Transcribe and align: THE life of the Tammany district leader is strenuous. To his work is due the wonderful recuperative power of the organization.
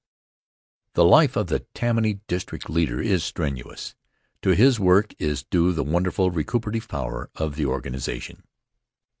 THE 0.95 1.05
life 1.05 1.35
of 1.35 1.45
the 1.45 1.59
Tammany 1.75 2.21
district 2.25 2.71
leader 2.71 2.99
is 2.99 3.23
strenuous. 3.23 3.93
To 4.41 4.55
his 4.55 4.79
work 4.79 5.13
is 5.19 5.43
due 5.43 5.73
the 5.73 5.83
wonderful 5.83 6.31
recuperative 6.31 6.87
power 6.87 7.29
of 7.35 7.55
the 7.55 7.67
organization. 7.67 8.41